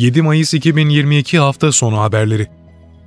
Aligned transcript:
7 0.00 0.22
Mayıs 0.22 0.54
2022 0.54 1.38
hafta 1.38 1.72
sonu 1.72 2.00
haberleri. 2.00 2.46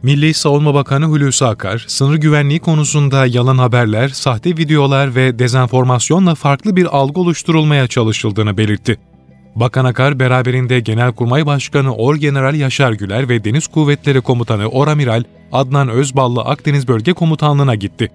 Milli 0.03 0.33
Savunma 0.33 0.73
Bakanı 0.73 1.05
Hulusi 1.05 1.45
Akar, 1.45 1.85
sınır 1.87 2.15
güvenliği 2.15 2.59
konusunda 2.59 3.25
yalan 3.25 3.57
haberler, 3.57 4.09
sahte 4.09 4.49
videolar 4.49 5.15
ve 5.15 5.39
dezenformasyonla 5.39 6.35
farklı 6.35 6.75
bir 6.75 6.85
algı 6.85 7.19
oluşturulmaya 7.19 7.87
çalışıldığını 7.87 8.57
belirtti. 8.57 8.97
Bakan 9.55 9.85
Akar 9.85 10.19
beraberinde 10.19 10.79
Genelkurmay 10.79 11.45
Başkanı 11.45 11.95
Orgeneral 11.95 12.55
Yaşar 12.55 12.93
Güler 12.93 13.29
ve 13.29 13.43
Deniz 13.43 13.67
Kuvvetleri 13.67 14.21
Komutanı 14.21 14.67
Oramiral 14.67 15.23
Adnan 15.51 15.89
Özballı 15.89 16.41
Akdeniz 16.41 16.87
Bölge 16.87 17.13
Komutanlığı'na 17.13 17.75
gitti. 17.75 18.11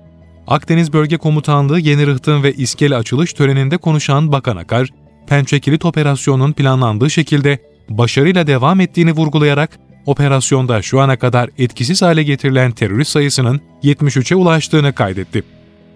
Akdeniz 0.47 0.93
Bölge 0.93 1.17
Komutanlığı 1.17 1.81
Yeni 1.81 2.07
Rıhtım 2.07 2.43
ve 2.43 2.53
İskele 2.53 2.97
açılış 2.97 3.33
töreninde 3.33 3.77
konuşan 3.77 4.33
Bakan 4.33 4.57
Akar, 4.57 4.89
Pençe 5.27 5.61
Kilit 5.61 5.85
Operasyonu'nun 5.85 6.53
planlandığı 6.53 7.11
şekilde 7.11 7.68
başarıyla 7.89 8.47
devam 8.47 8.81
ettiğini 8.81 9.13
vurgulayarak, 9.13 9.79
operasyonda 10.07 10.83
şu 10.83 11.01
ana 11.01 11.17
kadar 11.17 11.51
etkisiz 11.59 12.03
hale 12.03 12.23
getirilen 12.23 12.73
terörist 12.73 13.11
sayısının 13.11 13.61
73'e 13.83 14.37
ulaştığını 14.37 14.93
kaydetti. 14.93 15.43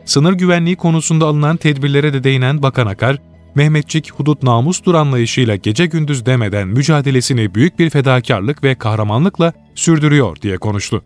Sınır 0.04 0.32
güvenliği 0.32 0.76
konusunda 0.76 1.26
alınan 1.26 1.56
tedbirlere 1.56 2.12
de 2.12 2.24
değinen 2.24 2.62
Bakan 2.62 2.86
Akar, 2.86 3.18
Mehmetçik 3.54 4.12
hudut 4.12 4.42
namustur 4.42 4.94
anlayışıyla 4.94 5.56
gece 5.56 5.86
gündüz 5.86 6.26
demeden 6.26 6.68
mücadelesini 6.68 7.54
büyük 7.54 7.78
bir 7.78 7.90
fedakarlık 7.90 8.64
ve 8.64 8.74
kahramanlıkla 8.74 9.52
sürdürüyor 9.74 10.36
diye 10.42 10.58
konuştu. 10.58 11.02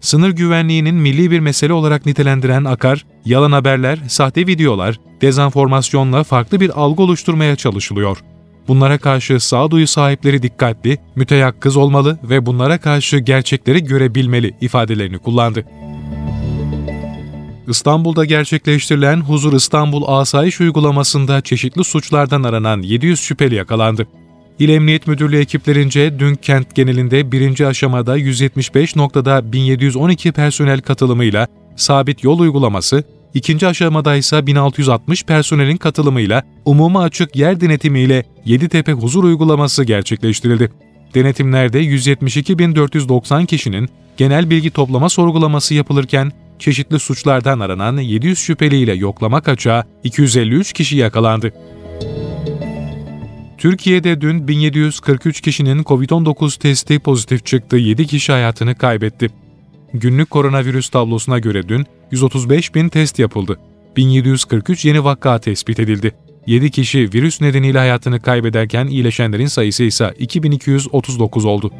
Sınır 0.00 0.30
güvenliğinin 0.30 0.94
milli 0.94 1.30
bir 1.30 1.40
mesele 1.40 1.72
olarak 1.72 2.06
nitelendiren 2.06 2.64
Akar, 2.64 3.06
yalan 3.24 3.52
haberler, 3.52 3.98
sahte 4.08 4.46
videolar, 4.46 5.00
dezenformasyonla 5.20 6.24
farklı 6.24 6.60
bir 6.60 6.80
algı 6.80 7.02
oluşturmaya 7.02 7.56
çalışılıyor. 7.56 8.18
Bunlara 8.68 8.98
karşı 8.98 9.40
sağduyu 9.40 9.86
sahipleri 9.86 10.42
dikkatli, 10.42 10.98
müteyakkız 11.16 11.76
olmalı 11.76 12.18
ve 12.22 12.46
bunlara 12.46 12.78
karşı 12.78 13.18
gerçekleri 13.18 13.84
görebilmeli 13.84 14.54
ifadelerini 14.60 15.18
kullandı. 15.18 15.64
İstanbul'da 17.68 18.24
gerçekleştirilen 18.24 19.20
Huzur 19.20 19.52
İstanbul 19.52 20.02
Asayiş 20.06 20.60
uygulamasında 20.60 21.40
çeşitli 21.40 21.84
suçlardan 21.84 22.42
aranan 22.42 22.82
700 22.82 23.20
şüpheli 23.20 23.54
yakalandı. 23.54 24.06
İl 24.58 24.68
Emniyet 24.68 25.06
Müdürlüğü 25.06 25.38
ekiplerince 25.38 26.18
dün 26.18 26.34
kent 26.34 26.74
genelinde 26.74 27.32
birinci 27.32 27.66
aşamada 27.66 28.16
175 28.16 28.96
noktada 28.96 29.52
1712 29.52 30.32
personel 30.32 30.80
katılımıyla 30.80 31.46
sabit 31.76 32.24
yol 32.24 32.38
uygulaması, 32.38 33.04
ikinci 33.34 33.66
aşamada 33.66 34.16
ise 34.16 34.46
1660 34.46 35.24
personelin 35.24 35.76
katılımıyla 35.76 36.42
umuma 36.64 37.02
açık 37.02 37.36
yer 37.36 37.60
denetimiyle 37.60 38.24
Yeditepe 38.44 38.92
huzur 38.92 39.24
uygulaması 39.24 39.84
gerçekleştirildi. 39.84 40.72
Denetimlerde 41.14 41.82
172.490 41.82 43.46
kişinin 43.46 43.88
genel 44.16 44.50
bilgi 44.50 44.70
toplama 44.70 45.08
sorgulaması 45.08 45.74
yapılırken 45.74 46.32
çeşitli 46.58 46.98
suçlardan 46.98 47.60
aranan 47.60 47.98
700 47.98 48.38
şüpheliyle 48.38 48.92
yoklama 48.92 49.40
kaçağı 49.40 49.84
253 50.04 50.72
kişi 50.72 50.96
yakalandı. 50.96 51.52
Türkiye'de 53.58 54.20
dün 54.20 54.48
1743 54.48 55.40
kişinin 55.40 55.82
COVID-19 55.82 56.58
testi 56.58 56.98
pozitif 56.98 57.46
çıktı, 57.46 57.76
7 57.76 58.06
kişi 58.06 58.32
hayatını 58.32 58.74
kaybetti. 58.74 59.30
Günlük 59.94 60.30
koronavirüs 60.30 60.88
tablosuna 60.88 61.38
göre 61.38 61.68
dün 61.68 61.86
135 62.10 62.74
bin 62.74 62.88
test 62.88 63.18
yapıldı. 63.18 63.58
1743 63.96 64.84
yeni 64.84 65.04
vaka 65.04 65.38
tespit 65.38 65.80
edildi. 65.80 66.14
7 66.46 66.70
kişi 66.70 66.98
virüs 67.14 67.40
nedeniyle 67.40 67.78
hayatını 67.78 68.20
kaybederken 68.20 68.86
iyileşenlerin 68.86 69.46
sayısı 69.46 69.82
ise 69.82 70.14
2239 70.18 71.44
oldu. 71.44 71.70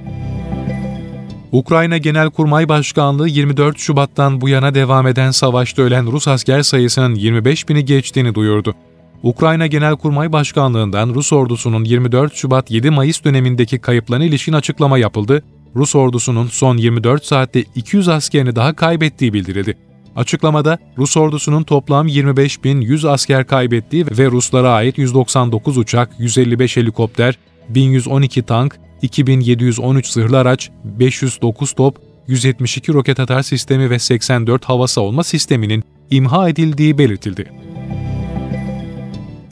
Ukrayna 1.53 1.99
Genelkurmay 1.99 2.69
Başkanlığı 2.69 3.29
24 3.29 3.79
Şubat'tan 3.79 4.41
bu 4.41 4.49
yana 4.49 4.75
devam 4.75 5.07
eden 5.07 5.31
savaşta 5.31 5.83
ölen 5.83 6.13
Rus 6.13 6.29
asker 6.29 6.63
sayısının 6.63 7.15
25 7.15 7.69
bini 7.69 7.85
geçtiğini 7.85 8.35
duyurdu. 8.35 8.75
Ukrayna 9.23 9.67
Genelkurmay 9.67 10.33
Başkanlığı'ndan 10.33 11.15
Rus 11.15 11.33
ordusunun 11.33 11.85
24 11.85 12.35
Şubat 12.35 12.71
7 12.71 12.91
Mayıs 12.91 13.25
dönemindeki 13.25 13.79
kayıplarına 13.79 14.25
ilişkin 14.25 14.53
açıklama 14.53 14.99
yapıldı. 14.99 15.43
Rus 15.77 15.95
ordusunun 15.95 16.47
son 16.47 16.77
24 16.77 17.25
saatte 17.25 17.65
200 17.75 18.09
askerini 18.09 18.57
daha 18.57 18.77
kaybettiği 18.77 19.33
bildirildi. 19.33 19.79
Açıklamada 20.17 20.79
Rus 20.99 21.17
ordusunun 21.17 21.63
toplam 21.63 22.09
25.100 22.09 23.09
asker 23.09 23.47
kaybettiği 23.47 24.07
ve 24.19 24.27
Ruslara 24.27 24.71
ait 24.71 24.99
199 24.99 25.79
uçak, 25.79 26.11
155 26.19 26.77
helikopter, 26.77 27.39
1112 27.69 28.43
tank, 28.43 28.79
2713 29.03 30.07
zırhlı 30.07 30.39
araç, 30.39 30.71
509 30.85 31.73
top, 31.73 31.97
172 32.29 32.93
roket 32.93 33.21
atar 33.21 33.43
sistemi 33.43 33.91
ve 33.91 33.99
84 33.99 34.65
hava 34.65 34.89
savunma 34.89 35.25
sisteminin 35.25 35.85
imha 36.11 36.49
edildiği 36.49 36.99
belirtildi. 36.99 37.53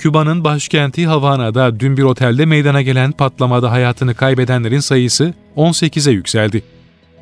Küba'nın 0.00 0.44
başkenti 0.44 1.06
Havana'da 1.06 1.80
dün 1.80 1.96
bir 1.96 2.02
otelde 2.02 2.46
meydana 2.46 2.82
gelen 2.82 3.12
patlamada 3.12 3.70
hayatını 3.70 4.14
kaybedenlerin 4.14 4.80
sayısı 4.80 5.34
18'e 5.56 6.12
yükseldi. 6.12 6.62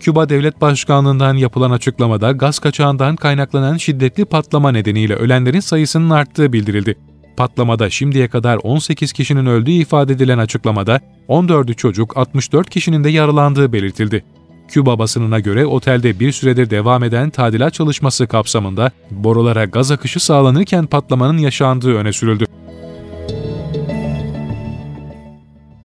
Küba 0.00 0.28
Devlet 0.28 0.60
Başkanlığı'ndan 0.60 1.34
yapılan 1.34 1.70
açıklamada 1.70 2.32
gaz 2.32 2.58
kaçağından 2.58 3.16
kaynaklanan 3.16 3.76
şiddetli 3.76 4.24
patlama 4.24 4.72
nedeniyle 4.72 5.14
ölenlerin 5.14 5.60
sayısının 5.60 6.10
arttığı 6.10 6.52
bildirildi. 6.52 6.98
Patlamada 7.36 7.90
şimdiye 7.90 8.28
kadar 8.28 8.58
18 8.62 9.12
kişinin 9.12 9.46
öldüğü 9.46 9.70
ifade 9.70 10.12
edilen 10.12 10.38
açıklamada 10.38 11.00
14'ü 11.28 11.74
çocuk 11.74 12.16
64 12.16 12.70
kişinin 12.70 13.04
de 13.04 13.10
yaralandığı 13.10 13.72
belirtildi. 13.72 14.24
Küba 14.68 14.98
basınına 14.98 15.40
göre 15.40 15.66
otelde 15.66 16.20
bir 16.20 16.32
süredir 16.32 16.70
devam 16.70 17.04
eden 17.04 17.30
tadilat 17.30 17.74
çalışması 17.74 18.26
kapsamında 18.26 18.90
borulara 19.10 19.64
gaz 19.64 19.90
akışı 19.90 20.20
sağlanırken 20.20 20.86
patlamanın 20.86 21.38
yaşandığı 21.38 21.94
öne 21.94 22.12
sürüldü. 22.12 22.44